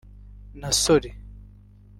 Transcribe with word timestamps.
na 0.59 0.69
Sorry 0.81 1.11